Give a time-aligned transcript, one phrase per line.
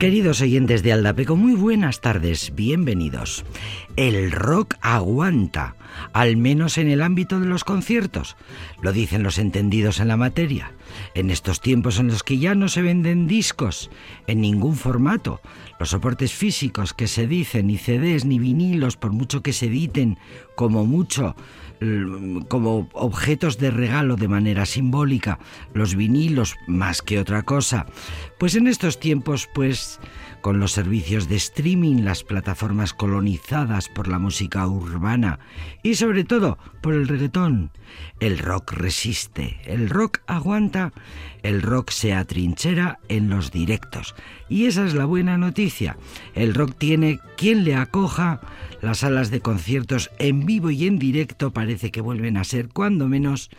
[0.00, 3.44] Queridos oyentes de Aldapeco, muy buenas tardes, bienvenidos.
[3.96, 5.76] El rock aguanta,
[6.14, 8.38] al menos en el ámbito de los conciertos,
[8.80, 10.72] lo dicen los entendidos en la materia.
[11.14, 13.90] En estos tiempos en los que ya no se venden discos
[14.26, 15.42] en ningún formato,
[15.78, 20.16] los soportes físicos que se dicen, ni CDs ni vinilos, por mucho que se editen,
[20.54, 21.36] como mucho,
[22.48, 25.38] como objetos de regalo de manera simbólica,
[25.72, 27.86] los vinilos más que otra cosa,
[28.38, 29.98] pues en estos tiempos, pues
[30.40, 35.38] con los servicios de streaming, las plataformas colonizadas por la música urbana
[35.82, 37.70] y sobre todo por el reggaetón.
[38.20, 40.92] El rock resiste, el rock aguanta,
[41.42, 44.14] el rock se atrinchera en los directos.
[44.48, 45.96] Y esa es la buena noticia.
[46.34, 48.40] El rock tiene quien le acoja,
[48.80, 53.08] las salas de conciertos en vivo y en directo parece que vuelven a ser cuando
[53.08, 53.50] menos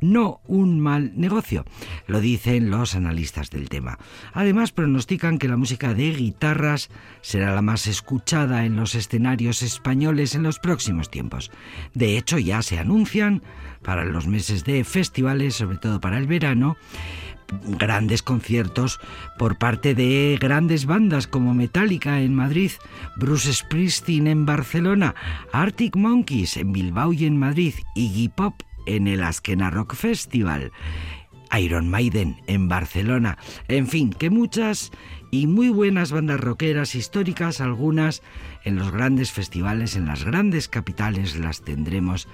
[0.00, 1.64] no un mal negocio,
[2.06, 3.98] lo dicen los analistas del tema.
[4.32, 10.34] Además, pronostican que la música de guitarras será la más escuchada en los escenarios españoles
[10.34, 11.50] en los próximos tiempos.
[11.94, 13.42] De hecho, ya se anuncian
[13.82, 16.76] para los meses de festivales, sobre todo para el verano,
[17.78, 18.98] grandes conciertos
[19.38, 22.72] por parte de grandes bandas como Metallica en Madrid,
[23.16, 25.14] Bruce Springsteen en Barcelona,
[25.52, 28.54] Arctic Monkeys en Bilbao y en Madrid, Iggy Pop
[28.86, 30.72] en el Askena Rock Festival,
[31.58, 33.38] Iron Maiden en Barcelona,
[33.68, 34.92] en fin, que muchas
[35.30, 38.22] y muy buenas bandas rockeras históricas, algunas
[38.64, 42.28] en los grandes festivales, en las grandes capitales las tendremos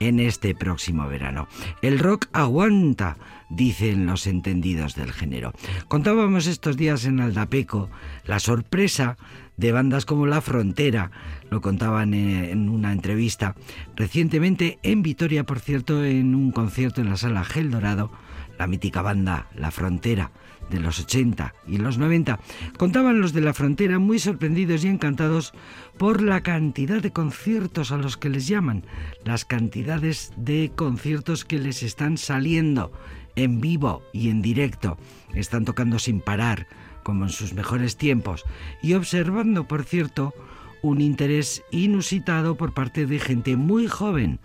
[0.00, 1.48] en este próximo verano.
[1.82, 3.16] El rock aguanta,
[3.50, 5.52] dicen los entendidos del género.
[5.88, 7.90] Contábamos estos días en Aldapeco
[8.24, 9.16] la sorpresa
[9.58, 11.10] de bandas como La Frontera,
[11.50, 13.54] lo contaban en una entrevista.
[13.94, 18.10] Recientemente en Vitoria, por cierto, en un concierto en la sala Gel Dorado,
[18.58, 20.30] la mítica banda La Frontera
[20.70, 22.40] de los 80 y los 90,
[22.76, 25.52] contaban los de la frontera muy sorprendidos y encantados
[25.96, 28.84] por la cantidad de conciertos a los que les llaman,
[29.24, 32.92] las cantidades de conciertos que les están saliendo
[33.36, 34.98] en vivo y en directo,
[35.34, 36.66] están tocando sin parar,
[37.08, 38.44] como en sus mejores tiempos,
[38.82, 40.34] y observando, por cierto,
[40.82, 44.40] un interés inusitado por parte de gente muy joven,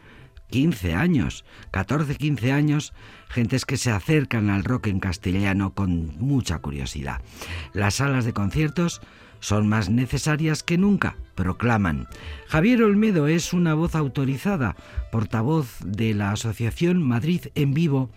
[0.50, 2.94] 15 años, 14, 15 años,
[3.28, 7.20] gentes que se acercan al rock en castellano con mucha curiosidad.
[7.74, 9.02] Las salas de conciertos
[9.42, 12.08] son más necesarias que nunca, proclaman.
[12.48, 14.78] Javier Olmedo es una voz autorizada,
[15.12, 18.10] portavoz de la Asociación Madrid en Vivo,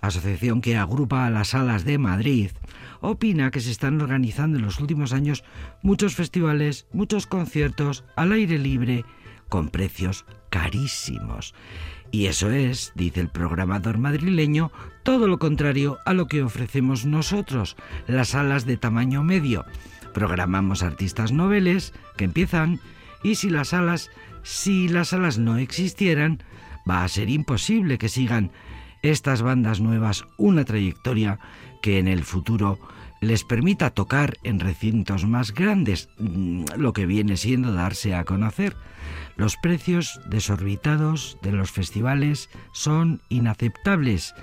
[0.00, 2.52] asociación que agrupa a las salas de Madrid,
[3.00, 5.44] opina que se están organizando en los últimos años
[5.82, 9.04] muchos festivales, muchos conciertos al aire libre,
[9.48, 11.54] con precios carísimos.
[12.10, 14.72] Y eso es, dice el programador madrileño,
[15.02, 17.76] todo lo contrario a lo que ofrecemos nosotros,
[18.06, 19.64] las salas de tamaño medio.
[20.14, 22.80] Programamos artistas noveles que empiezan
[23.22, 24.10] y si las salas,
[24.42, 26.42] si las salas no existieran,
[26.88, 28.52] va a ser imposible que sigan
[29.02, 31.38] estas bandas nuevas una trayectoria
[31.80, 32.78] que en el futuro
[33.20, 38.76] les permita tocar en recintos más grandes, mm, lo que viene siendo darse a conocer.
[39.36, 44.34] Los precios desorbitados de los festivales son inaceptables.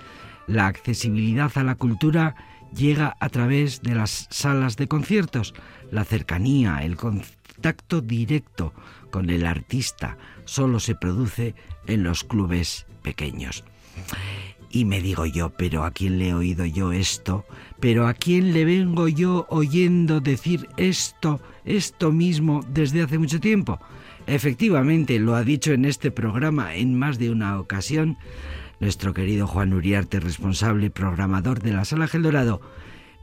[0.48, 2.36] La accesibilidad a la cultura
[2.76, 5.54] llega a través de las salas de conciertos,
[5.92, 8.74] la cercanía, el contacto directo
[9.12, 11.56] con el artista solo se produce
[11.88, 13.64] en los clubes pequeños.
[14.76, 17.46] Y me digo yo, pero ¿a quién le he oído yo esto?
[17.80, 23.80] ¿Pero a quién le vengo yo oyendo decir esto, esto mismo desde hace mucho tiempo?
[24.28, 28.18] Efectivamente, lo ha dicho en este programa en más de una ocasión
[28.82, 32.60] nuestro querido Juan Uriarte, responsable programador de la Sala Gel Dorado.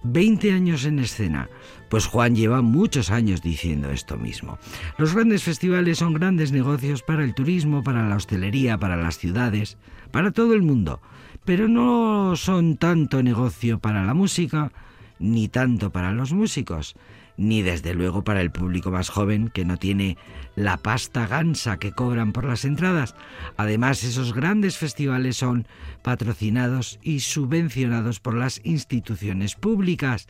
[0.05, 1.49] 20 años en escena.
[1.89, 4.59] Pues Juan lleva muchos años diciendo esto mismo.
[4.99, 9.77] Los grandes festivales son grandes negocios para el turismo, para la hostelería, para las ciudades,
[10.11, 11.01] para todo el mundo
[11.45, 14.73] pero no son tanto negocio para la música,
[15.19, 16.95] ni tanto para los músicos,
[17.43, 20.17] ni desde luego para el público más joven que no tiene
[20.55, 23.15] la pasta gansa que cobran por las entradas.
[23.57, 25.67] Además, esos grandes festivales son
[26.03, 30.29] patrocinados y subvencionados por las instituciones públicas.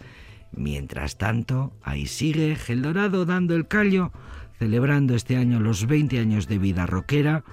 [0.52, 4.10] Mientras tanto, ahí sigue Geldorado dando el callo,
[4.58, 7.44] celebrando este año los 20 años de vida rockera,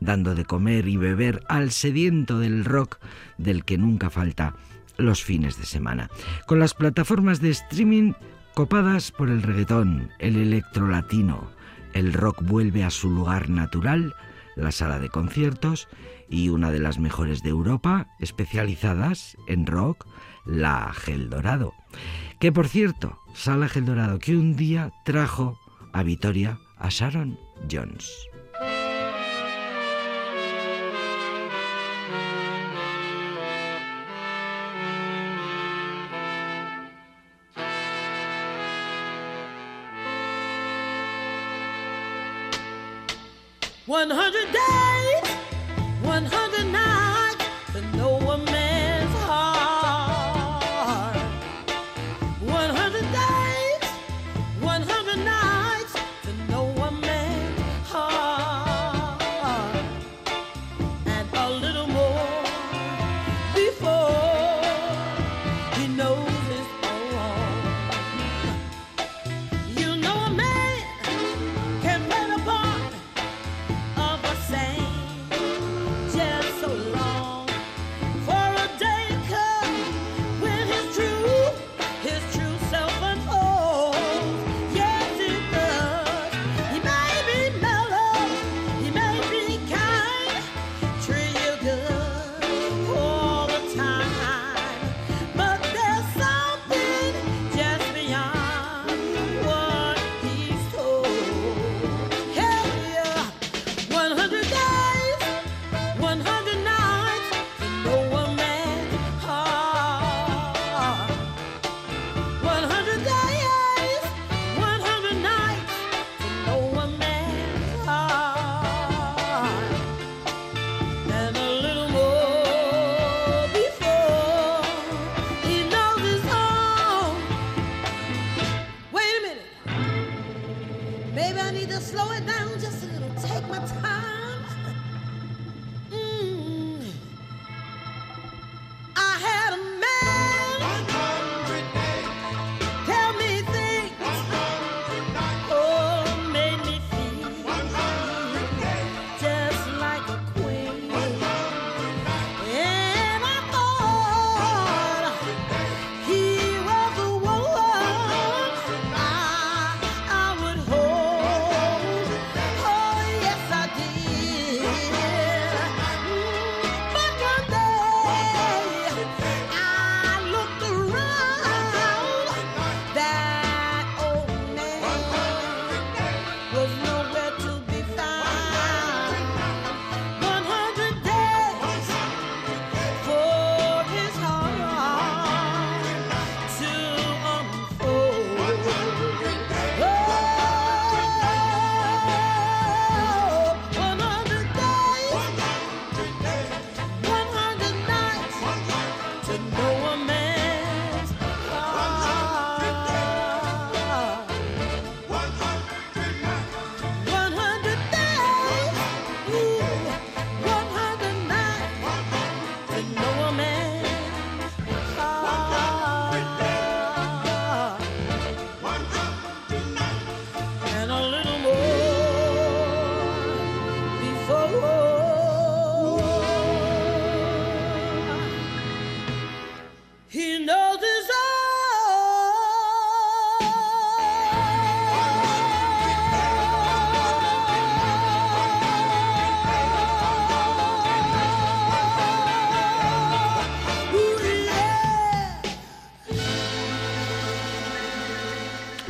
[0.00, 2.98] dando de comer y beber al sediento del rock
[3.36, 4.54] del que nunca falta
[4.96, 6.08] los fines de semana.
[6.46, 8.12] Con las plataformas de streaming
[8.58, 11.48] copadas por el reggaetón, el electro latino,
[11.92, 14.16] el rock vuelve a su lugar natural,
[14.56, 15.86] la sala de conciertos
[16.28, 20.08] y una de las mejores de Europa, especializadas en rock,
[20.44, 21.72] la Gel Dorado.
[22.40, 25.56] Que por cierto, Sala Gel Dorado que un día trajo
[25.92, 27.38] a Vitoria a Sharon
[27.70, 28.10] Jones.
[43.88, 44.97] 100 days.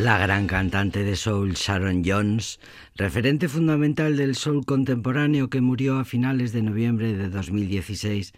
[0.08, 2.60] La gran cantante de soul Sharon Jones,
[2.96, 8.32] referente fundamental del soul contemporáneo que murió a finales de noviembre de 2016,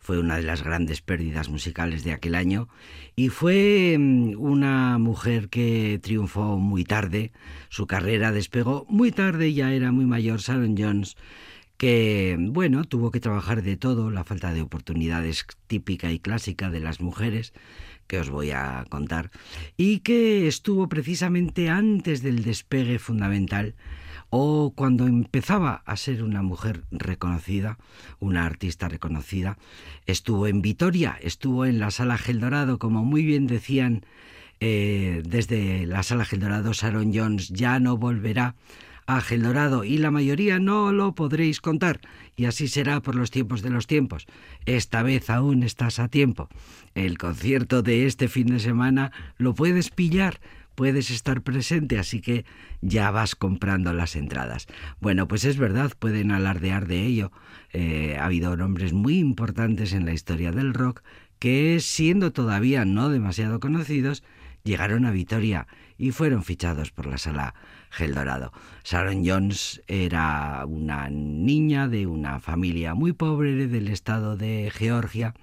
[0.00, 2.68] fue una de las grandes pérdidas musicales de aquel año
[3.16, 7.32] y fue mm, una mujer que triunfó muy tarde,
[7.70, 11.16] su carrera despegó muy tarde, ya era muy mayor Sharon Jones,
[11.84, 16.80] que, bueno, tuvo que trabajar de todo, la falta de oportunidades típica y clásica de
[16.80, 17.52] las mujeres,
[18.06, 19.30] que os voy a contar,
[19.76, 23.74] y que estuvo precisamente antes del despegue fundamental
[24.30, 27.76] o cuando empezaba a ser una mujer reconocida,
[28.18, 29.58] una artista reconocida,
[30.06, 34.06] estuvo en Vitoria, estuvo en la Sala Geldorado, como muy bien decían
[34.60, 38.54] eh, desde la Sala Geldorado, Sharon Jones ya no volverá
[39.06, 42.00] a Geldorado y la mayoría no lo podréis contar
[42.36, 44.26] y así será por los tiempos de los tiempos.
[44.66, 46.48] Esta vez aún estás a tiempo.
[46.94, 50.40] El concierto de este fin de semana lo puedes pillar
[50.74, 52.44] puedes estar presente, así que
[52.80, 54.66] ya vas comprando las entradas.
[55.00, 57.32] Bueno, pues es verdad, pueden alardear de ello.
[57.72, 61.02] Eh, ha habido nombres muy importantes en la historia del rock
[61.38, 64.22] que, siendo todavía no demasiado conocidos,
[64.64, 65.66] llegaron a Vitoria
[65.98, 67.54] y fueron fichados por la sala
[67.90, 68.52] Gel Dorado.
[68.84, 75.34] Sharon Jones era una niña de una familia muy pobre del estado de Georgia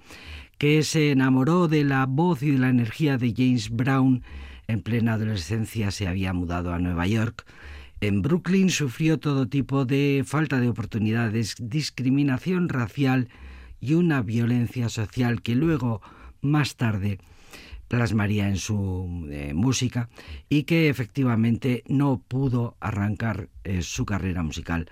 [0.58, 4.22] que se enamoró de la voz y de la energía de James Brown.
[4.68, 7.44] En plena adolescencia se había mudado a Nueva York.
[8.00, 13.28] En Brooklyn sufrió todo tipo de falta de oportunidades, discriminación racial
[13.80, 16.00] y una violencia social que luego,
[16.40, 17.18] más tarde,
[17.92, 20.08] plasmaría en su eh, música
[20.48, 24.88] y que efectivamente no pudo arrancar eh, su carrera musical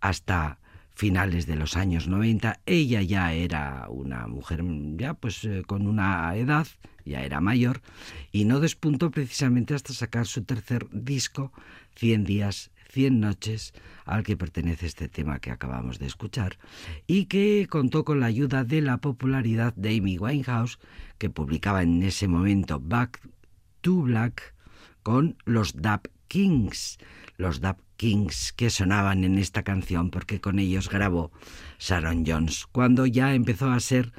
[0.00, 0.60] hasta
[0.94, 2.60] finales de los años 90.
[2.64, 4.62] Ella ya era una mujer
[4.96, 6.68] ya pues eh, con una edad,
[7.04, 7.82] ya era mayor
[8.30, 11.52] y no despuntó precisamente hasta sacar su tercer disco,
[11.96, 13.74] 100 días, 100 noches,
[14.04, 16.58] al que pertenece este tema que acabamos de escuchar,
[17.08, 20.78] y que contó con la ayuda de la popularidad de Amy Winehouse,
[21.18, 23.20] que publicaba en ese momento Back
[23.80, 24.54] to Black
[25.02, 26.98] con los Dap Kings,
[27.36, 31.32] los Dap Kings que sonaban en esta canción porque con ellos grabó
[31.80, 34.12] Sharon Jones, cuando ya empezó a ser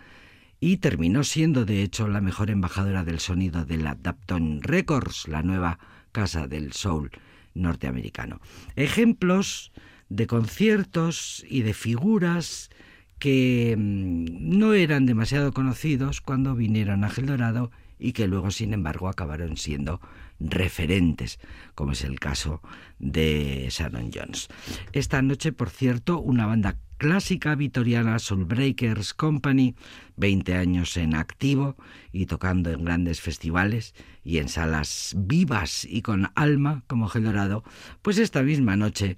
[0.59, 5.43] y terminó siendo de hecho la mejor embajadora del sonido de la Dapton Records, la
[5.43, 5.79] nueva
[6.11, 7.11] casa del soul
[7.55, 8.39] norteamericano.
[8.75, 9.71] Ejemplos
[10.09, 12.69] de conciertos y de figuras
[13.17, 18.73] que mm, no eran demasiado conocidos cuando vinieron a Gel Dorado y que luego, sin
[18.73, 20.01] embargo, acabaron siendo
[20.39, 21.39] referentes,
[21.75, 22.61] como es el caso
[22.99, 24.49] de Sharon Jones.
[24.91, 29.75] Esta noche, por cierto, una banda clásica vitoriana, Soul Breakers Company,
[30.17, 31.75] 20 años en activo
[32.11, 37.63] y tocando en grandes festivales y en salas vivas y con alma como Gel Dorado,
[38.01, 39.17] pues esta misma noche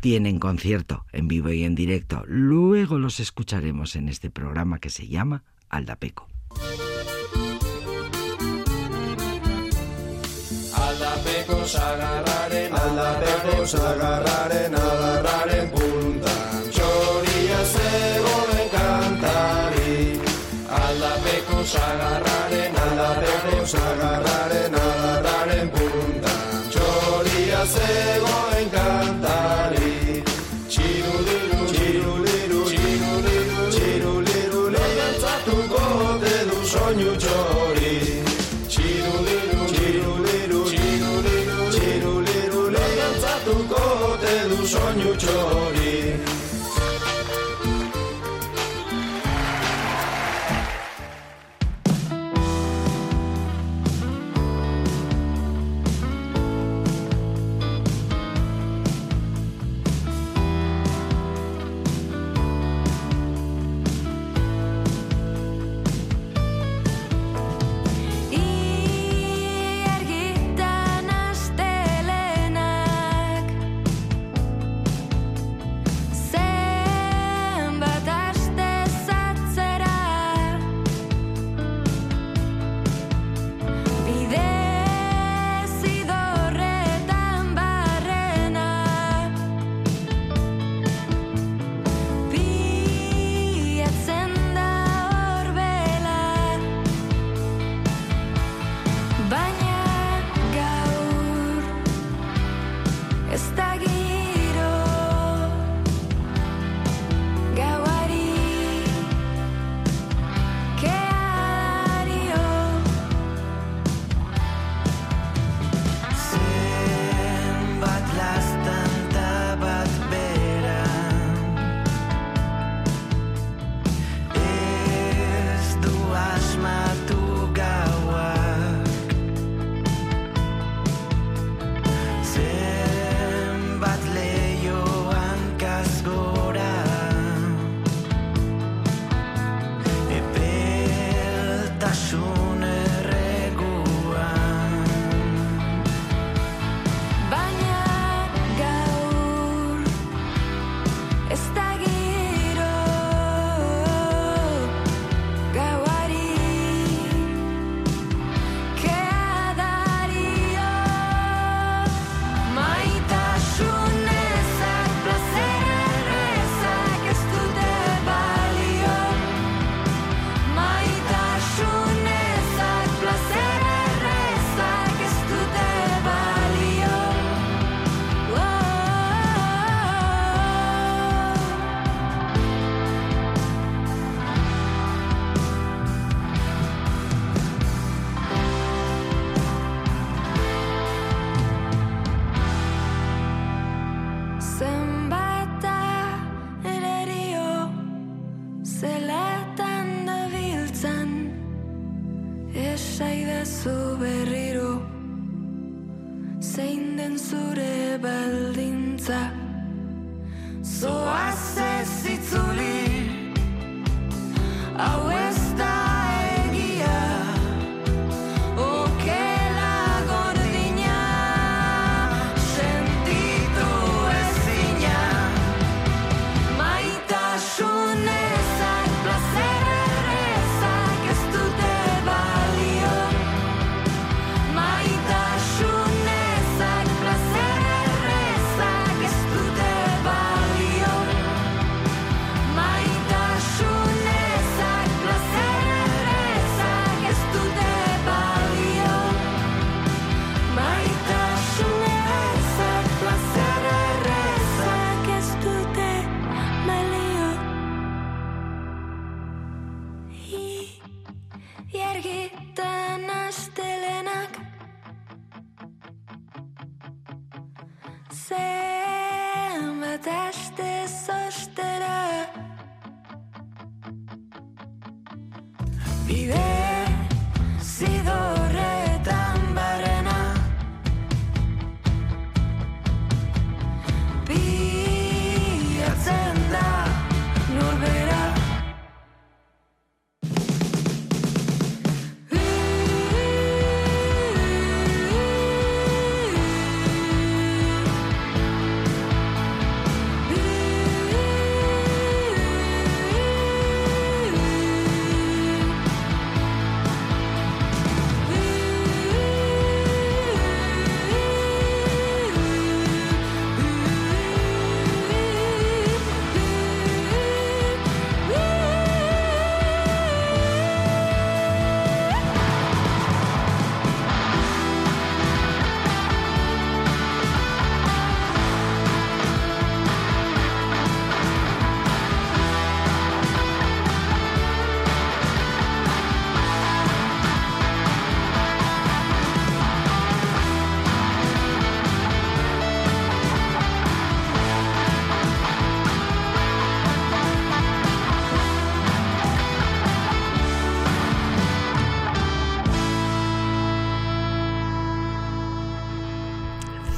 [0.00, 2.22] tienen concierto en vivo y en directo.
[2.26, 6.28] Luego los escucharemos en este programa que se llama Aldapeco.
[10.74, 11.64] Aldapeko
[45.16, 45.65] mucho.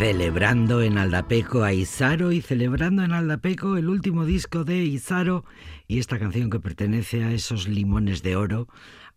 [0.08, 5.44] Celebrando en Aldapeco a Isaro y celebrando en Aldapeco el último disco de Isaro
[5.86, 8.68] y esta canción que pertenece a esos limones de oro,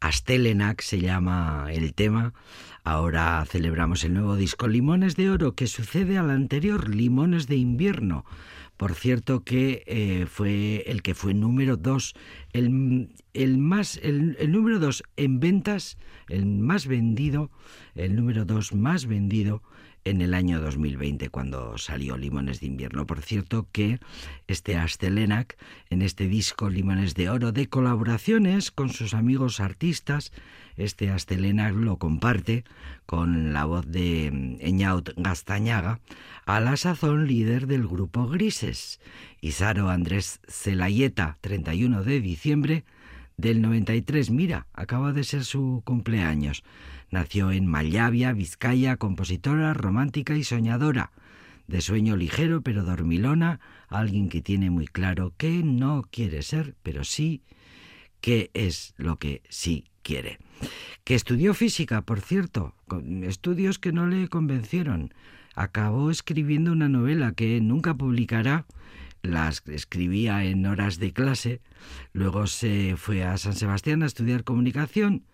[0.01, 2.33] Astelenac se llama el tema.
[2.83, 8.25] Ahora celebramos el nuevo disco Limones de Oro que sucede al anterior Limones de Invierno.
[8.75, 12.15] Por cierto que eh, fue el que fue número dos,
[12.51, 17.49] el, el más, el, el número dos en ventas, el más vendido,
[17.95, 19.63] el número dos más vendido
[20.03, 23.05] en el año 2020 cuando salió Limones de Invierno.
[23.05, 23.99] Por cierto que
[24.47, 25.57] este Astelenac
[25.89, 30.31] en este disco Limones de Oro de colaboraciones con sus amigos artistas,
[30.77, 32.63] este Astelenac lo comparte
[33.05, 35.99] con la voz de Eñaut Gastañaga,
[36.45, 38.99] a la sazón líder del grupo Grises,
[39.41, 42.83] Isaro Andrés Celayeta, 31 de diciembre
[43.37, 44.29] del 93.
[44.31, 46.63] Mira, acaba de ser su cumpleaños.
[47.11, 51.11] Nació en Mallavia, Vizcaya, compositora, romántica y soñadora.
[51.67, 57.03] De sueño ligero pero dormilona, alguien que tiene muy claro que no quiere ser, pero
[57.03, 57.41] sí
[58.21, 60.39] qué es lo que sí quiere.
[61.03, 65.13] Que estudió física, por cierto, con estudios que no le convencieron.
[65.53, 68.65] Acabó escribiendo una novela que nunca publicará,
[69.21, 71.59] las escribía en horas de clase,
[72.13, 75.25] luego se fue a San Sebastián a estudiar comunicación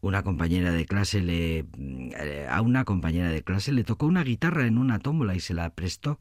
[0.00, 1.66] una compañera de clase le
[2.48, 5.70] a una compañera de clase le tocó una guitarra en una tómbola y se la
[5.70, 6.20] prestó.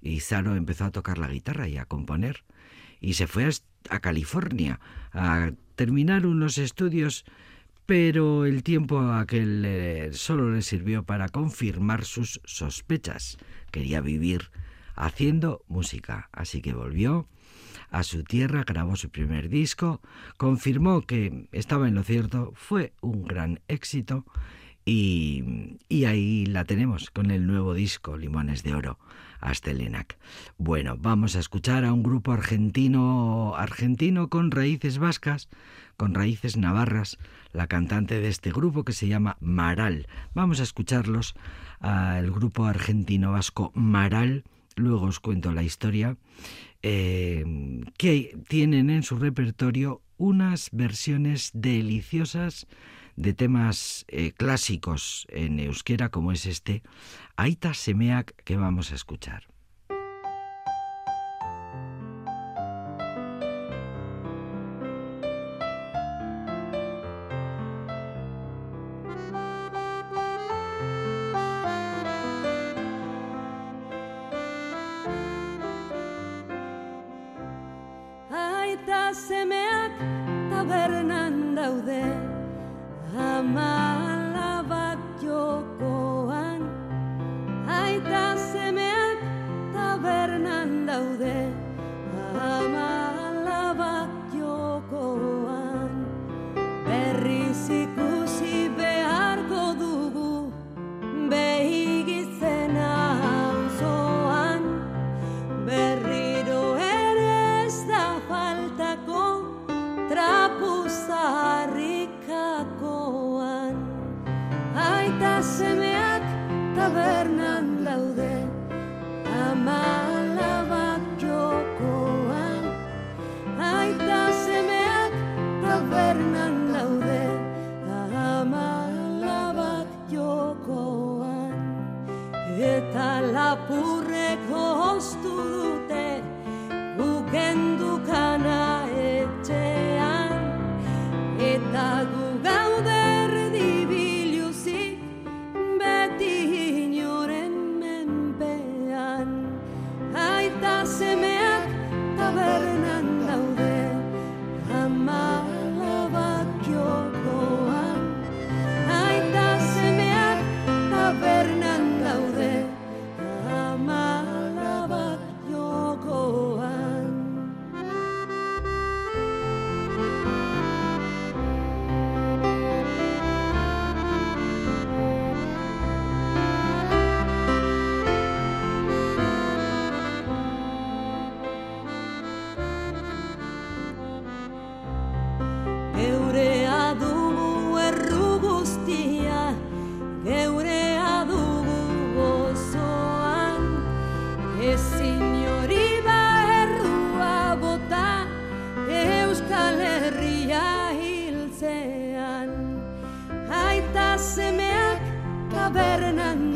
[0.00, 2.44] Y Saro empezó a tocar la guitarra y a componer.
[3.00, 3.48] Y se fue
[3.88, 4.80] a, California
[5.12, 7.24] a terminar unos estudios
[7.86, 13.38] pero el tiempo aquel eh, solo le sirvió para confirmar sus sospechas.
[13.70, 14.50] Quería vivir
[14.94, 17.28] haciendo música, así que volvió
[17.92, 20.00] a su tierra, grabó su primer disco,
[20.38, 24.24] confirmó que estaba en lo cierto, fue un gran éxito
[24.84, 28.98] y, y ahí la tenemos con el nuevo disco Limones de Oro,
[29.40, 30.16] Astelenac.
[30.56, 35.50] Bueno, vamos a escuchar a un grupo argentino, argentino con raíces vascas,
[35.98, 37.18] con raíces navarras,
[37.52, 40.06] la cantante de este grupo que se llama Maral.
[40.34, 41.34] Vamos a escucharlos,
[41.78, 44.44] al grupo argentino vasco Maral,
[44.76, 46.16] luego os cuento la historia
[46.82, 47.44] eh,
[47.96, 52.66] que tienen en su repertorio unas versiones deliciosas
[53.16, 56.82] de temas eh, clásicos en euskera como es este,
[57.36, 59.51] Aita Semeak, que vamos a escuchar.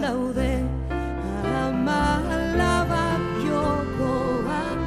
[0.06, 0.54] Daude,
[1.62, 2.02] ama
[2.34, 4.78] alabak jokoan.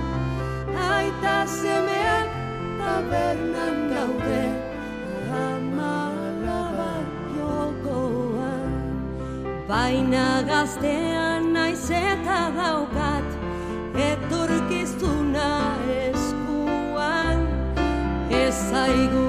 [0.91, 2.29] Aita semeak
[2.79, 4.43] tabernan daude
[5.43, 5.93] ama
[6.27, 8.71] alabak jokoan
[9.69, 13.27] Baina gaztean naiz eta daukat
[14.09, 15.51] etorkizuna
[15.99, 17.39] eskuan
[18.41, 19.28] Ez zaigu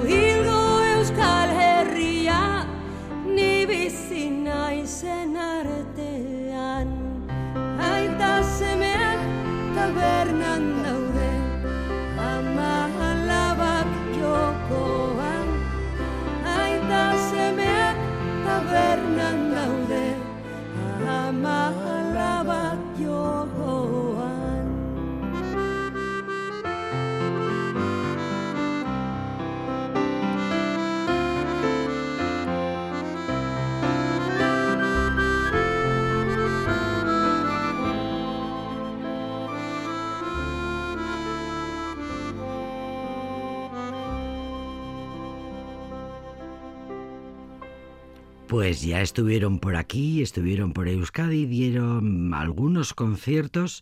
[48.60, 53.80] Pues ya estuvieron por aquí, estuvieron por Euskadi, dieron algunos conciertos,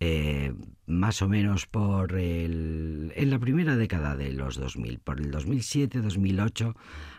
[0.00, 0.52] eh,
[0.86, 6.02] más o menos por el, en la primera década de los 2000, por el 2007,
[6.02, 6.76] 2008,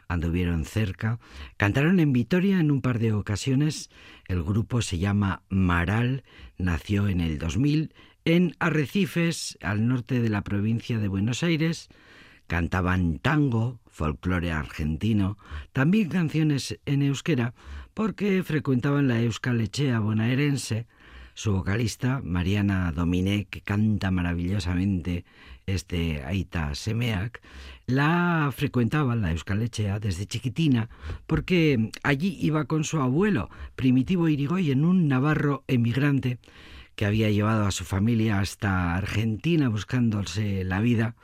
[0.08, 1.18] anduvieron cerca.
[1.58, 3.90] Cantaron en Vitoria en un par de ocasiones.
[4.28, 6.24] El grupo se llama Maral,
[6.60, 7.92] nació en el 2000
[8.24, 11.90] en Arrecifes, al norte de la provincia de Buenos Aires.
[12.50, 15.38] Cantaban tango, folclore argentino,
[15.72, 17.54] también canciones en euskera,
[17.94, 20.88] porque frecuentaban la Euskalechea bonaerense.
[21.36, 25.26] Su vocalista, Mariana Dominé, que canta maravillosamente
[25.68, 27.40] este Aita Semeak,
[27.86, 30.90] la frecuentaba la Euskalechea desde chiquitina,
[31.28, 36.40] porque allí iba con su abuelo, Primitivo Irigoyen, un navarro emigrante
[36.96, 41.16] que había llevado a su familia hasta Argentina buscándose la vida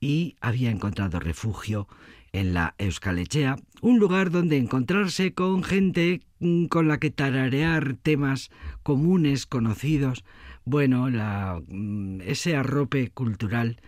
[0.00, 1.88] y había encontrado refugio
[2.32, 8.50] en la Euskalechea, un lugar donde encontrarse con gente mm, con la que tararear temas
[8.82, 10.24] comunes, conocidos.
[10.64, 13.80] Bueno, la, mm, ese arrope cultural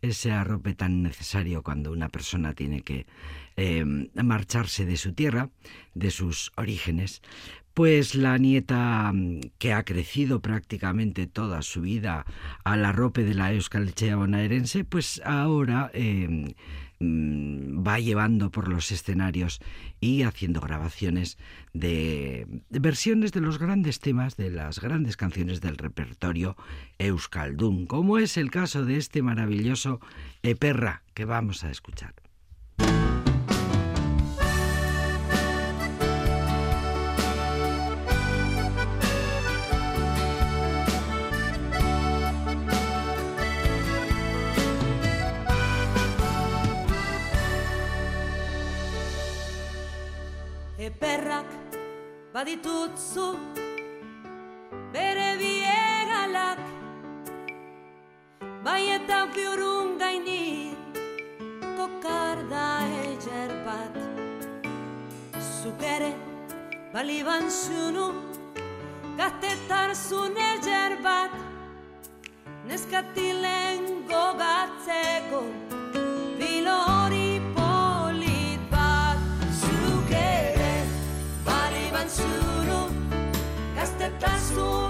[0.00, 3.06] ese arrope tan necesario cuando una persona tiene que
[3.56, 5.50] eh, marcharse de su tierra,
[5.94, 7.22] de sus orígenes,
[7.78, 12.26] pues la nieta mm, que ha crecido prácticamente toda su vida
[12.64, 16.56] al arrope de la Euskal Echea bonaerense, pues ahora eh,
[16.98, 19.60] mm, va llevando por los escenarios
[20.00, 21.38] y haciendo grabaciones
[21.72, 26.56] de, de versiones de los grandes temas, de las grandes canciones del repertorio
[26.98, 30.00] Euskaldun, como es el caso de este maravilloso
[30.42, 32.12] Eperra que vamos a escuchar.
[52.34, 53.26] Baditutzu
[54.92, 56.60] bere biegalak
[58.64, 60.74] Bai eta biurun gaini
[61.76, 62.66] kokar da
[63.04, 63.96] eger bat.
[65.62, 66.12] Zuk ere
[66.92, 68.08] baliban zunu
[69.20, 71.32] gaztetar zun eger bat
[72.68, 75.42] Neskatilen gogatzeko
[84.48, 84.87] so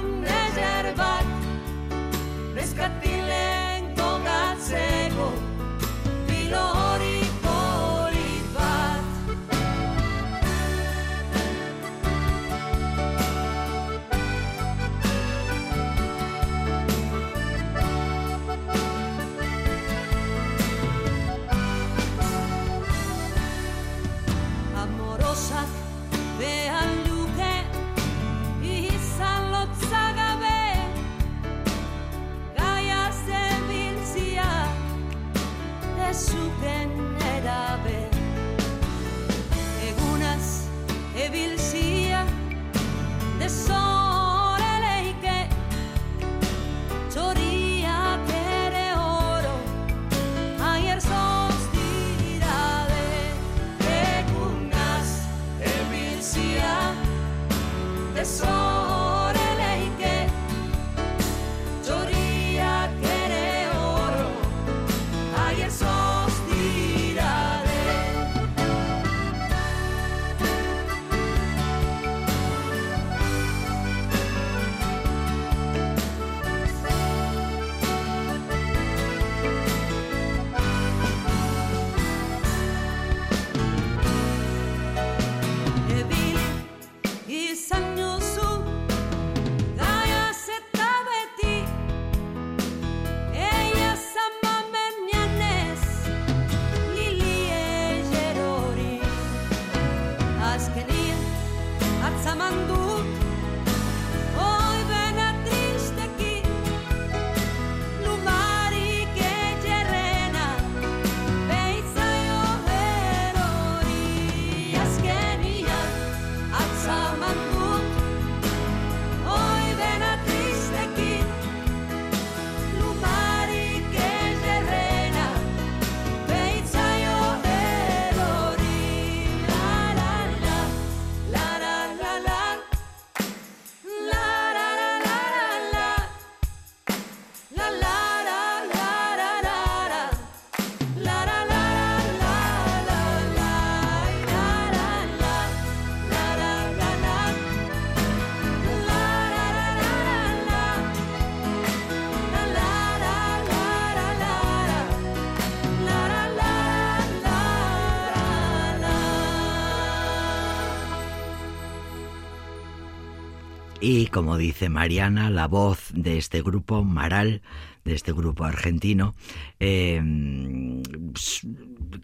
[164.19, 167.41] como dice Mariana, la voz de este grupo, Maral,
[167.85, 169.15] de este grupo argentino,
[169.61, 170.03] eh,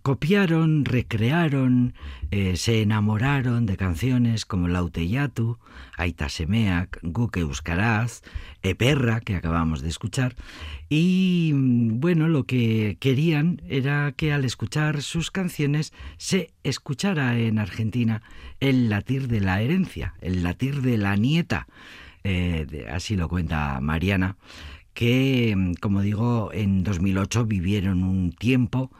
[0.02, 1.94] copiaron, recrearon,
[2.30, 5.58] eh, se enamoraron de canciones como Lauteyatu,
[5.96, 8.22] Aita Semeak, Guk Euskaraz,
[8.62, 10.36] Eperra, que acabamos de escuchar,
[10.88, 17.58] y mm, bueno, lo que querían era que al escuchar sus canciones se escuchara en
[17.58, 18.22] Argentina
[18.60, 21.66] el latir de la herencia, el latir de la nieta.
[22.26, 24.38] Eh, así lo cuenta Mariana,
[24.94, 28.90] que, mm, como digo, en 2008 vivieron un tiempo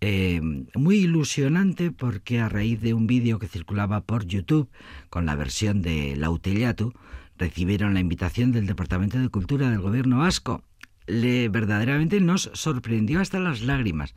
[0.00, 0.40] eh,
[0.76, 4.68] muy ilusionante porque a raíz de un vídeo que circulaba por YouTube
[5.10, 6.92] con la versión de Lautellatu,
[7.36, 10.62] recibieron la invitación del Departamento de Cultura del Gobierno Vasco.
[11.08, 14.14] Le verdaderamente nos sorprendió hasta las lágrimas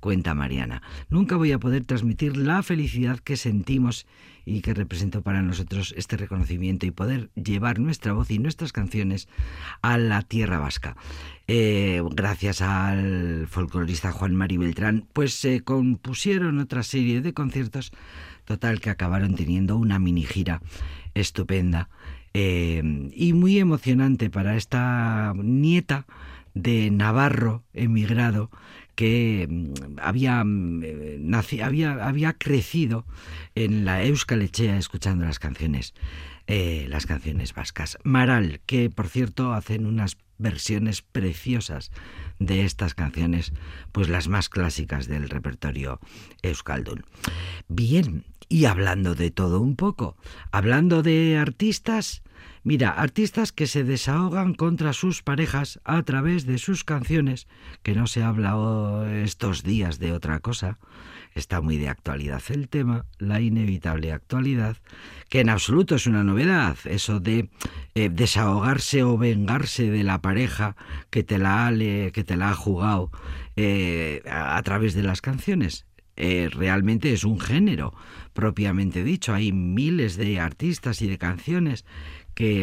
[0.00, 0.82] cuenta Mariana.
[1.08, 4.06] Nunca voy a poder transmitir la felicidad que sentimos
[4.44, 9.28] y que representó para nosotros este reconocimiento y poder llevar nuestra voz y nuestras canciones
[9.82, 10.96] a la tierra vasca.
[11.46, 17.92] Eh, gracias al folclorista Juan Mari Beltrán, pues se compusieron otra serie de conciertos,
[18.44, 20.62] total que acabaron teniendo una mini gira
[21.14, 21.88] estupenda
[22.34, 26.06] eh, y muy emocionante para esta nieta
[26.54, 28.50] de Navarro emigrado
[28.94, 30.82] que mm, había, mm,
[31.18, 33.06] nací, había, había crecido
[33.54, 35.94] en la Euskal Echea escuchando las canciones,
[36.46, 37.98] eh, las canciones vascas.
[38.04, 41.92] Maral, que por cierto hacen unas versiones preciosas
[42.38, 43.52] de estas canciones,
[43.92, 46.00] pues las más clásicas del repertorio
[46.42, 47.04] euskaldun.
[47.68, 50.16] Bien, y hablando de todo un poco,
[50.50, 52.22] hablando de artistas,
[52.62, 57.48] Mira, artistas que se desahogan contra sus parejas a través de sus canciones,
[57.82, 60.78] que no se habla oh, estos días de otra cosa,
[61.34, 64.76] está muy de actualidad el tema, la inevitable actualidad,
[65.28, 67.48] que en absoluto es una novedad, eso de
[67.94, 70.76] eh, desahogarse o vengarse de la pareja
[71.10, 73.10] que te la ha, que te la ha jugado
[73.56, 75.86] eh, a, través de las canciones.
[76.16, 77.94] Eh, realmente es un género
[78.34, 79.32] propiamente dicho.
[79.32, 81.86] Hay miles de artistas y de canciones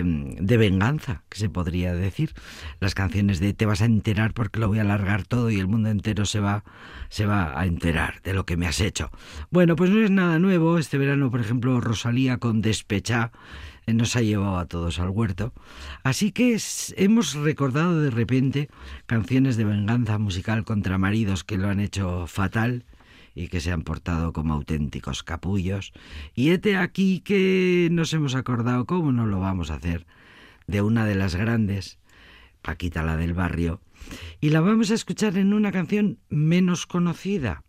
[0.03, 2.33] mm, de venganza, que se podría decir.
[2.79, 5.67] Las canciones de te vas a enterar porque lo voy a alargar todo y el
[5.67, 6.63] mundo entero se va
[7.09, 9.11] se va a enterar de lo que me has hecho.
[9.49, 10.77] Bueno, pues no es nada nuevo.
[10.77, 13.31] Este verano, por ejemplo, Rosalía con Despechá
[13.85, 15.53] eh, nos ha llevado a todos al huerto.
[16.03, 16.57] Así que
[16.97, 18.69] hemos recordado de repente
[19.05, 22.83] canciones de venganza musical contra maridos que lo han hecho fatal
[23.37, 25.93] y que se han portado como auténticos capullos.
[26.33, 30.07] Y hete aquí que nos hemos acordado, ¿cómo no lo vamos a hacer?
[30.65, 31.99] De una de las grandes,
[32.63, 33.79] Paquita la del barrio,
[34.41, 37.63] y la vamos a escuchar en una canción menos conocida,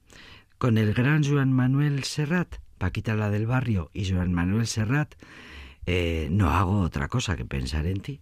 [0.56, 5.16] con el gran Joan Manuel Serrat, Paquita la del barrio y Joan Manuel Serrat,
[5.84, 8.20] eh, no hago otra cosa que pensar en ti.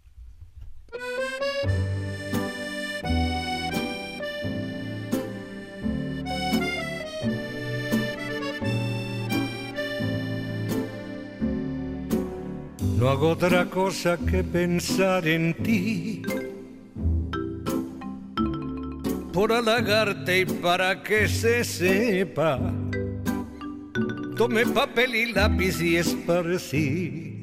[12.96, 16.22] No hago otra cosa que pensar en ti.
[19.35, 22.59] Por halagarte y para que se sepa,
[24.35, 27.42] tomé papel y lápiz y esparcí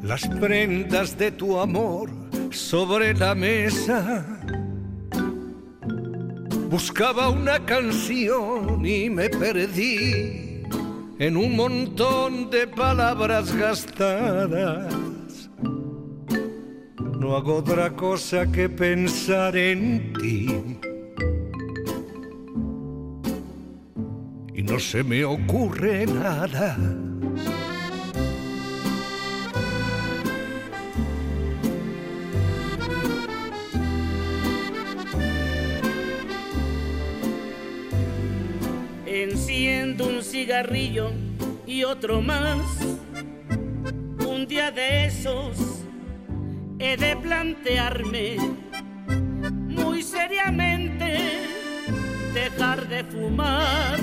[0.00, 2.08] las prendas de tu amor
[2.52, 4.24] sobre la mesa.
[6.70, 10.45] Buscaba una canción y me perdí
[11.18, 14.94] en un montón de palabras gastadas.
[17.18, 20.54] No hago otra cosa que pensar en ti.
[24.54, 26.76] Y no se me ocurre nada.
[39.86, 41.12] Un cigarrillo
[41.64, 42.58] y otro más.
[44.26, 45.84] Un día de esos
[46.80, 48.36] he de plantearme
[49.68, 51.18] muy seriamente
[52.34, 54.00] dejar de fumar.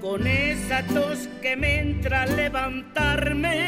[0.00, 3.66] Con esa tos que me entra a levantarme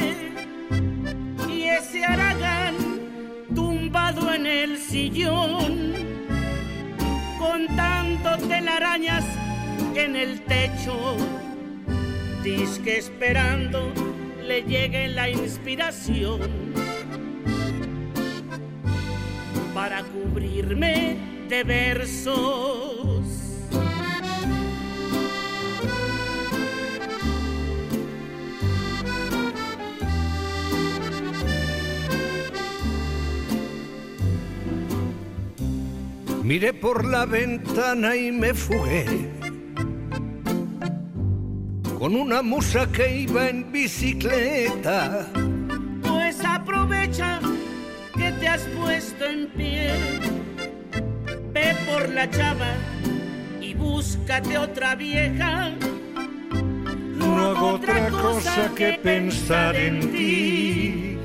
[1.46, 2.74] y ese aragán
[3.54, 5.92] tumbado en el sillón
[7.38, 9.26] contando telarañas
[9.96, 11.16] en el techo.
[12.42, 13.92] Disque esperando
[14.46, 16.40] le llegue la inspiración
[19.74, 21.16] para cubrirme
[21.48, 23.26] de versos.
[36.42, 39.41] Miré por la ventana y me fugué
[42.02, 45.24] con una musa que iba en bicicleta.
[46.02, 47.38] Pues aprovecha
[48.18, 49.92] que te has puesto en pie.
[51.52, 52.74] Ve por la chava
[53.60, 55.70] y búscate otra vieja.
[57.18, 61.18] No hago otra cosa que pensar en ti.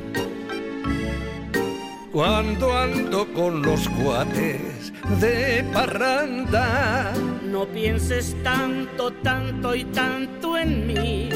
[2.11, 7.13] Cuando ando con los cuates de parranda,
[7.51, 11.29] No pienses tanto, tanto y tanto en mí.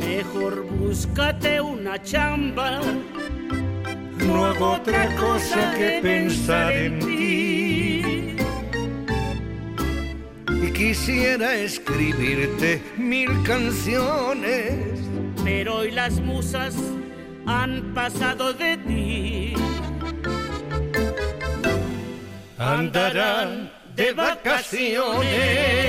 [0.00, 2.80] Mejor búscate una chamba
[4.28, 8.36] no hago otra cosa que pensar en ti.
[10.62, 15.00] Y quisiera escribirte mil canciones,
[15.44, 16.74] pero hoy las musas
[17.46, 19.54] han pasado de ti.
[22.58, 25.88] andarán de vacaciones.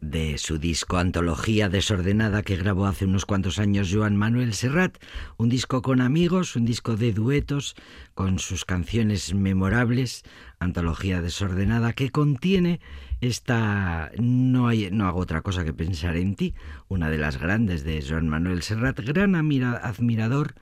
[0.00, 4.96] de su disco Antología Desordenada que grabó hace unos cuantos años Joan Manuel Serrat,
[5.36, 7.74] un disco con amigos, un disco de duetos
[8.14, 10.22] con sus canciones memorables,
[10.60, 12.80] Antología Desordenada que contiene
[13.20, 16.54] esta no hay no hago otra cosa que pensar en ti,
[16.88, 20.54] una de las grandes de Joan Manuel Serrat, gran admirador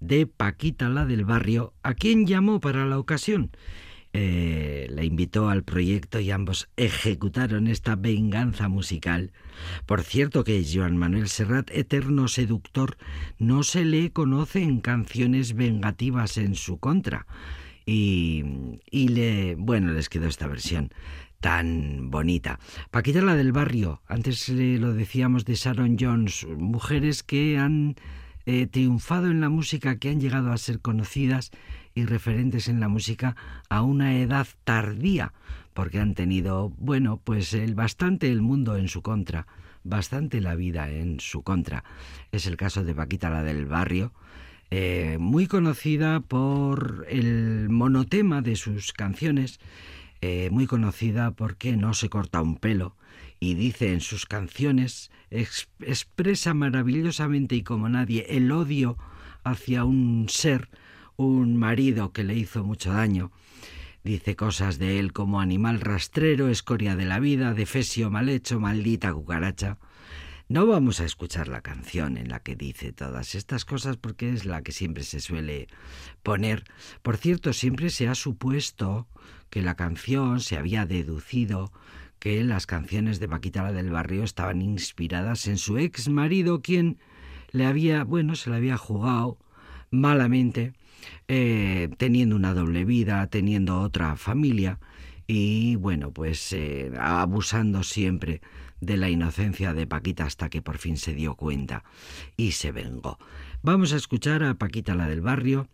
[0.00, 3.50] de Paquita la del barrio, a quien llamó para la ocasión
[4.14, 9.32] eh, la invitó al proyecto y ambos ejecutaron esta venganza musical.
[9.84, 12.96] Por cierto que Joan Manuel Serrat, eterno seductor,
[13.38, 17.26] no se le conoce en canciones vengativas en su contra.
[17.84, 18.44] Y,
[18.90, 20.90] y le, bueno, les quedó esta versión
[21.40, 22.58] tan bonita.
[22.90, 27.96] Paquita la del barrio, antes eh, lo decíamos de Sharon Jones, mujeres que han
[28.46, 31.50] eh, triunfado en la música, que han llegado a ser conocidas
[31.94, 33.36] y referentes en la música
[33.68, 35.32] a una edad tardía,
[35.74, 39.46] porque han tenido, bueno, pues el bastante el mundo en su contra,
[39.84, 41.84] bastante la vida en su contra.
[42.32, 44.12] Es el caso de Paquita la del barrio,
[44.70, 49.60] eh, muy conocida por el monotema de sus canciones,
[50.20, 52.96] eh, muy conocida porque no se corta un pelo
[53.40, 58.98] y dice en sus canciones, ex- expresa maravillosamente y como nadie el odio
[59.44, 60.68] hacia un ser,
[61.16, 63.30] un marido que le hizo mucho daño.
[64.04, 69.12] Dice cosas de él como animal rastrero, escoria de la vida, defesio mal hecho, maldita
[69.12, 69.78] cucaracha.
[70.48, 74.46] No vamos a escuchar la canción en la que dice todas estas cosas porque es
[74.46, 75.68] la que siempre se suele
[76.22, 76.64] poner.
[77.02, 79.06] Por cierto, siempre se ha supuesto
[79.50, 81.72] que la canción se había deducido
[82.18, 86.98] que las canciones de Paquita la del Barrio estaban inspiradas en su ex marido, quien
[87.52, 89.38] le había, bueno, se le había jugado
[89.90, 90.72] malamente,
[91.28, 94.78] eh, teniendo una doble vida, teniendo otra familia
[95.26, 98.40] y, bueno, pues eh, abusando siempre
[98.80, 101.84] de la inocencia de Paquita hasta que por fin se dio cuenta
[102.36, 103.18] y se vengó.
[103.62, 105.68] Vamos a escuchar a Paquita la del Barrio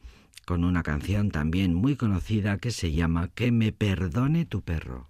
[0.44, 5.08] con una canción también muy conocida que se llama Que me perdone tu perro.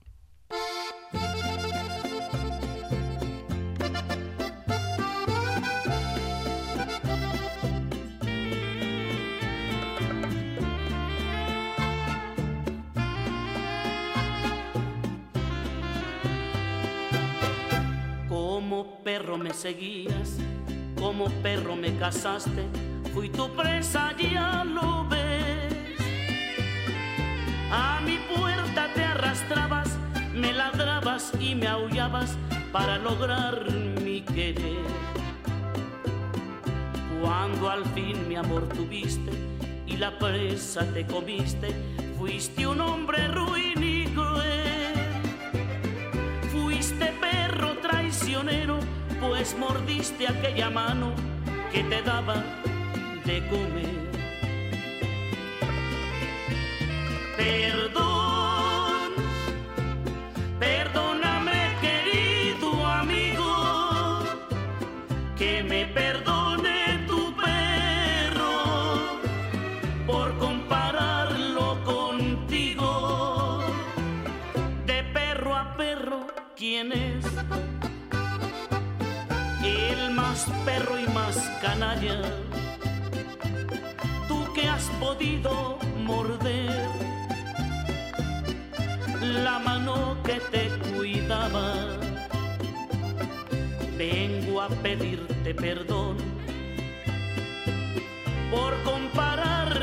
[18.29, 20.39] Como perro me seguías,
[20.97, 22.65] como perro me casaste,
[23.13, 25.09] fui tu presa, ya lo
[31.41, 32.37] y me aullabas
[32.73, 33.71] para lograr
[34.03, 34.85] mi querer.
[37.23, 39.31] Cuando al fin mi amor tuviste
[39.87, 41.69] y la presa te comiste,
[42.19, 44.95] fuiste un hombre ruin y cruel.
[46.53, 48.79] Fuiste perro traicionero,
[49.21, 51.13] pues mordiste aquella mano
[51.73, 52.43] que te daba
[53.25, 54.05] de comer.
[57.37, 58.14] Perdón,
[86.05, 86.89] morder
[89.43, 91.75] la mano que te cuidaba.
[93.97, 96.17] Vengo a pedirte perdón
[98.51, 99.74] por compararte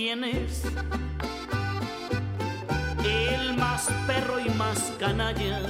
[0.00, 0.24] quién.
[3.04, 5.60] El más perro y más canalla.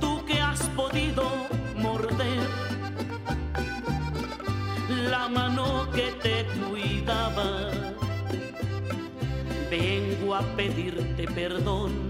[0.00, 1.24] Tú que has podido
[1.76, 2.46] morder
[5.10, 7.70] la mano que te cuidaba.
[9.70, 12.09] Vengo a pedirte perdón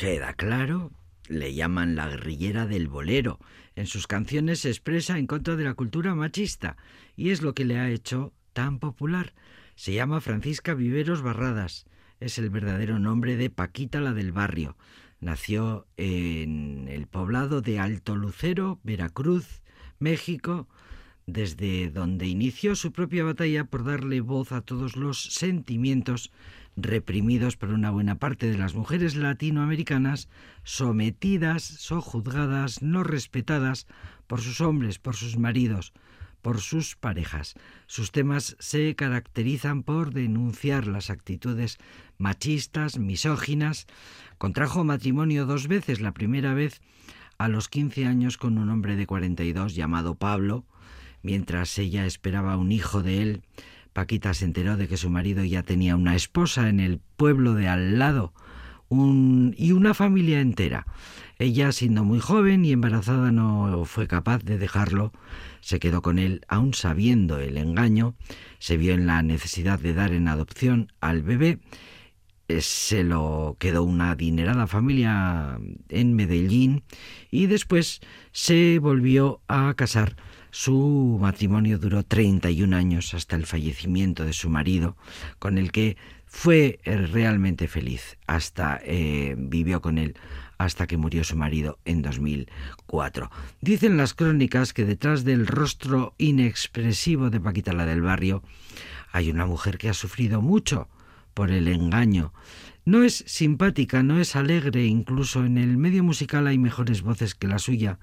[0.00, 0.92] Queda claro,
[1.28, 3.38] le llaman la guerrillera del bolero.
[3.76, 6.78] En sus canciones se expresa en contra de la cultura machista
[7.16, 9.34] y es lo que le ha hecho tan popular.
[9.74, 11.84] Se llama Francisca Viveros Barradas.
[12.18, 14.78] Es el verdadero nombre de Paquita la del barrio.
[15.20, 19.60] Nació en el poblado de Alto Lucero, Veracruz,
[19.98, 20.66] México,
[21.26, 26.32] desde donde inició su propia batalla por darle voz a todos los sentimientos
[26.76, 30.28] reprimidos por una buena parte de las mujeres latinoamericanas,
[30.62, 33.86] sometidas, sojuzgadas, no respetadas
[34.26, 35.92] por sus hombres, por sus maridos,
[36.42, 37.54] por sus parejas.
[37.86, 41.78] Sus temas se caracterizan por denunciar las actitudes
[42.18, 43.86] machistas, misóginas.
[44.38, 46.80] Contrajo matrimonio dos veces, la primera vez
[47.38, 50.66] a los 15 años con un hombre de 42 llamado Pablo,
[51.22, 53.42] mientras ella esperaba un hijo de él.
[53.92, 57.68] Paquita se enteró de que su marido ya tenía una esposa en el pueblo de
[57.68, 58.32] al lado
[58.90, 60.86] y una familia entera.
[61.38, 65.12] Ella, siendo muy joven y embarazada, no fue capaz de dejarlo.
[65.60, 68.14] Se quedó con él, aun sabiendo el engaño.
[68.58, 71.60] Se vio en la necesidad de dar en adopción al bebé.
[72.48, 76.82] Eh, Se lo quedó una adinerada familia en Medellín
[77.30, 78.00] y después
[78.32, 80.16] se volvió a casar.
[80.50, 84.96] Su matrimonio duró 31 años hasta el fallecimiento de su marido,
[85.38, 85.96] con el que
[86.26, 88.16] fue eh, realmente feliz.
[88.26, 90.16] Hasta eh, vivió con él
[90.58, 93.30] hasta que murió su marido en 2004.
[93.62, 98.42] Dicen las crónicas que detrás del rostro inexpresivo de Paquita la del barrio
[99.10, 100.88] hay una mujer que ha sufrido mucho
[101.32, 102.34] por el engaño.
[102.84, 107.48] No es simpática, no es alegre, incluso en el medio musical hay mejores voces que
[107.48, 107.98] la suya,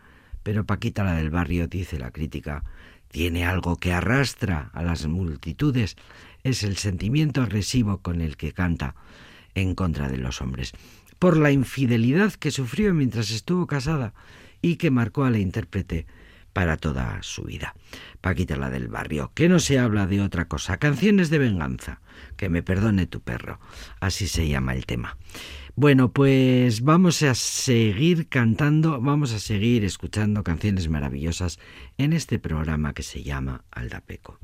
[0.47, 2.63] pero Paquita la del barrio, dice la crítica,
[3.09, 5.97] tiene algo que arrastra a las multitudes,
[6.41, 8.95] es el sentimiento agresivo con el que canta
[9.55, 10.71] en contra de los hombres,
[11.19, 14.13] por la infidelidad que sufrió mientras estuvo casada
[14.61, 16.05] y que marcó a la intérprete
[16.53, 17.75] para toda su vida.
[18.21, 21.99] Paquita la del barrio, que no se habla de otra cosa, canciones de venganza,
[22.37, 23.59] que me perdone tu perro,
[23.99, 25.17] así se llama el tema.
[25.79, 31.59] Bueno, pues vamos a seguir cantando, vamos a seguir escuchando canciones maravillosas
[31.99, 34.39] en este programa que se llama Aldapeco.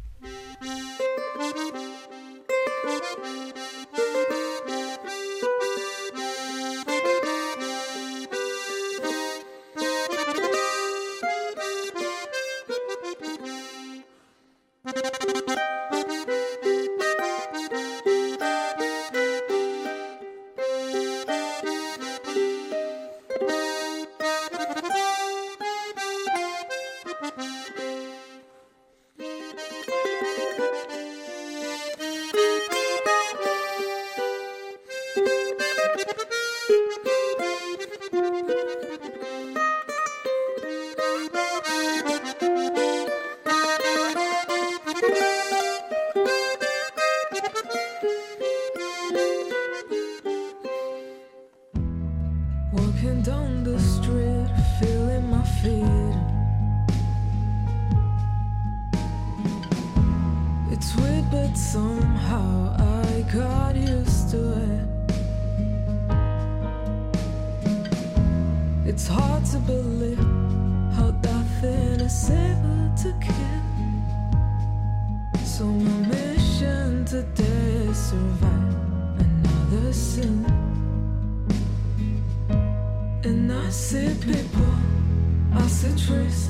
[60.91, 64.85] Weird, but somehow I got used to it.
[68.85, 70.19] It's hard to believe
[70.95, 73.63] how nothing is able to kill.
[75.43, 78.75] So my mission today is survive
[79.19, 80.45] another sin.
[83.23, 84.75] And I see people,
[85.55, 86.49] I see trees,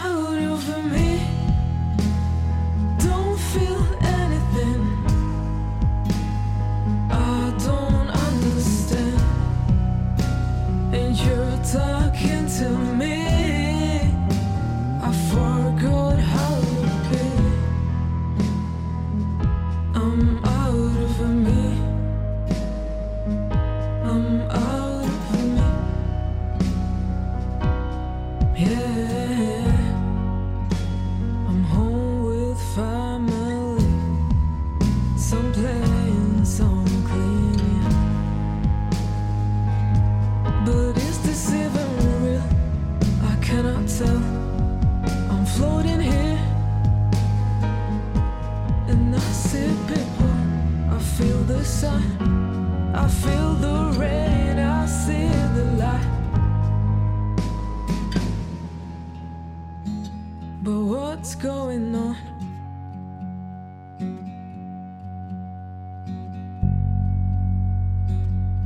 [60.63, 62.15] But what's going on?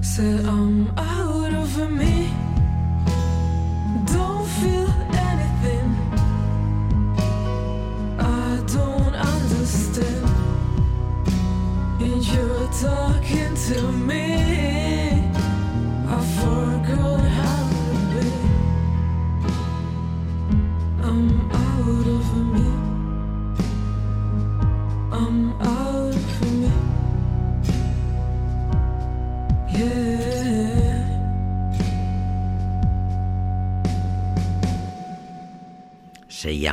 [0.01, 0.91] Said I'm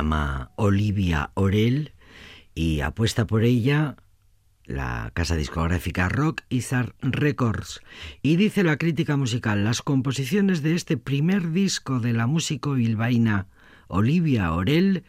[0.03, 1.93] llama Olivia Orel
[2.53, 3.95] y apuesta por ella
[4.65, 7.79] la casa discográfica Rock Izar Records.
[8.21, 13.47] Y dice la crítica musical, las composiciones de este primer disco de la músico bilbaína
[13.87, 15.05] Olivia Orel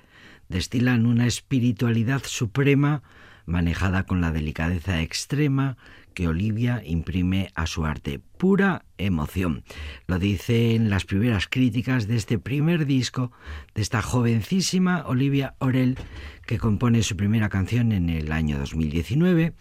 [0.48, 3.02] destilan una espiritualidad suprema
[3.46, 5.76] manejada con la delicadeza extrema
[6.14, 8.20] que Olivia imprime a su arte.
[8.38, 9.64] Pura emoción.
[10.06, 13.32] Lo dicen las primeras críticas de este primer disco
[13.74, 15.98] de esta jovencísima Olivia Orel
[16.46, 19.54] que compone su primera canción en el año 2019.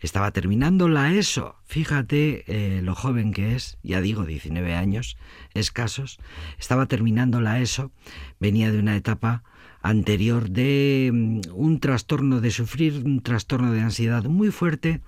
[0.00, 1.56] Estaba terminando la ESO.
[1.64, 5.16] Fíjate eh, lo joven que es, ya digo, 19 años
[5.54, 6.18] escasos.
[6.58, 7.92] Estaba terminando la ESO.
[8.38, 9.44] Venía de una etapa
[9.82, 15.00] anterior de mm, un trastorno de sufrir, un trastorno de ansiedad muy fuerte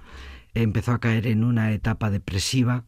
[0.55, 2.85] empezó a caer en una etapa depresiva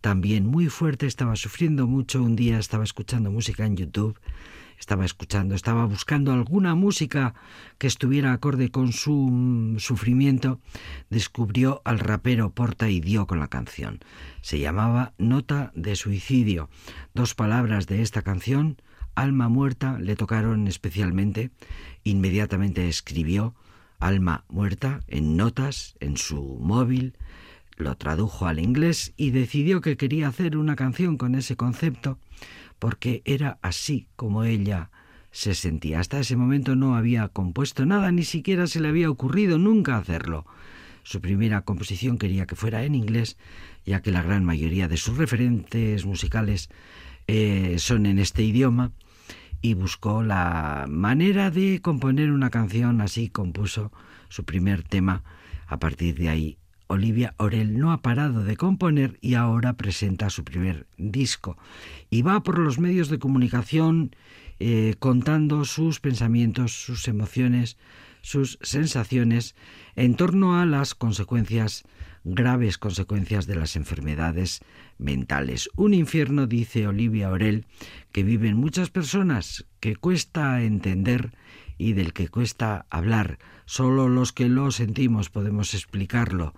[0.00, 4.18] también muy fuerte, estaba sufriendo mucho, un día estaba escuchando música en YouTube,
[4.78, 7.34] estaba escuchando, estaba buscando alguna música
[7.78, 10.60] que estuviera acorde con su mm, sufrimiento,
[11.10, 13.98] descubrió al rapero Porta y dio con la canción.
[14.40, 16.70] Se llamaba Nota de Suicidio.
[17.12, 18.80] Dos palabras de esta canción,
[19.16, 21.50] Alma Muerta, le tocaron especialmente.
[22.04, 23.56] Inmediatamente escribió
[23.98, 27.16] Alma Muerta en notas en su móvil,
[27.76, 32.18] lo tradujo al inglés y decidió que quería hacer una canción con ese concepto
[32.78, 34.90] porque era así como ella
[35.30, 36.00] se sentía.
[36.00, 40.46] Hasta ese momento no había compuesto nada, ni siquiera se le había ocurrido nunca hacerlo.
[41.02, 43.36] Su primera composición quería que fuera en inglés,
[43.84, 46.68] ya que la gran mayoría de sus referentes musicales
[47.26, 48.92] eh, son en este idioma
[49.60, 53.92] y buscó la manera de componer una canción, así compuso
[54.28, 55.22] su primer tema.
[55.66, 60.44] A partir de ahí, Olivia Orel no ha parado de componer y ahora presenta su
[60.44, 61.58] primer disco.
[62.08, 64.16] Y va por los medios de comunicación
[64.58, 67.76] eh, contando sus pensamientos, sus emociones,
[68.22, 69.54] sus sensaciones
[69.96, 71.84] en torno a las consecuencias
[72.34, 74.60] graves consecuencias de las enfermedades
[74.98, 75.70] mentales.
[75.76, 77.66] Un infierno, dice Olivia Orel,
[78.12, 81.32] que viven muchas personas, que cuesta entender
[81.78, 83.38] y del que cuesta hablar.
[83.64, 86.54] Solo los que lo sentimos podemos explicarlo.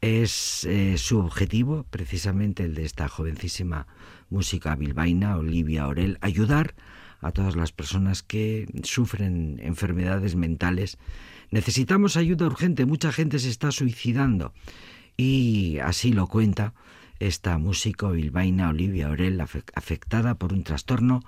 [0.00, 3.86] Es eh, su objetivo, precisamente el de esta jovencísima
[4.30, 6.74] música bilbaína, Olivia Orel, ayudar
[7.20, 10.98] a todas las personas que sufren enfermedades mentales.
[11.50, 14.52] Necesitamos ayuda urgente, mucha gente se está suicidando
[15.16, 16.74] y así lo cuenta
[17.20, 21.22] esta músico bilbaína Olivia Orel, afectada por un trastorno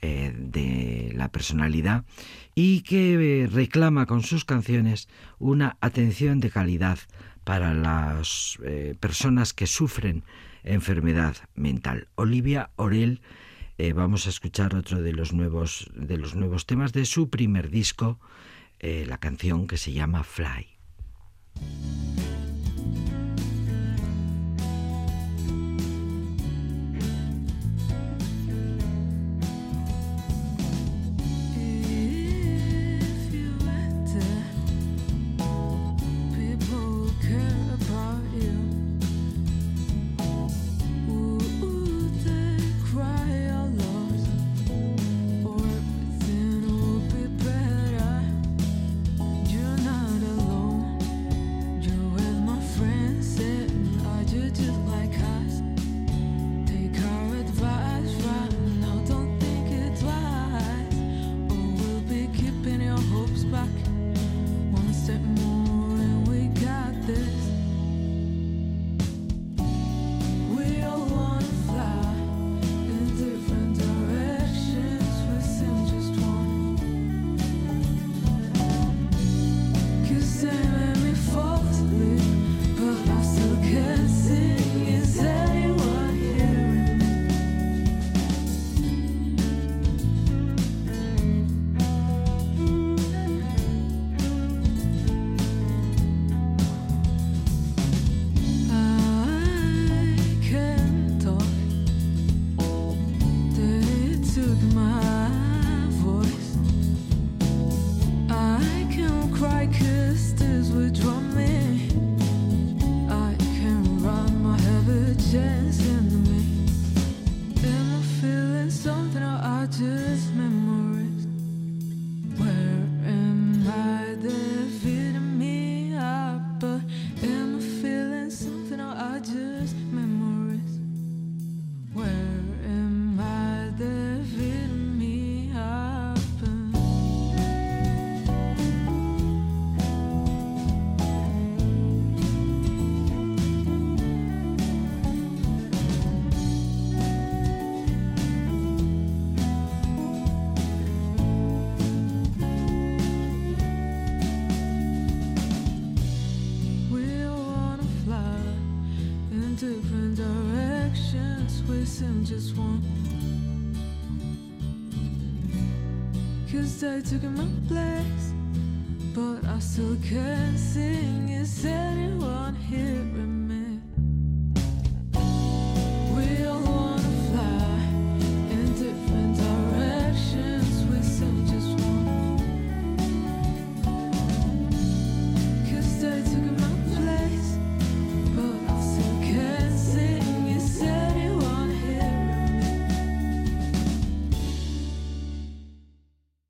[0.00, 2.04] eh, de la personalidad
[2.54, 5.08] y que eh, reclama con sus canciones
[5.38, 6.98] una atención de calidad
[7.44, 10.24] para las eh, personas que sufren
[10.64, 12.08] enfermedad mental.
[12.14, 13.20] Olivia Orel,
[13.96, 18.20] vamos a escuchar otro de los nuevos de los nuevos temas de su primer disco,
[18.80, 20.68] la canción que se llama Fly.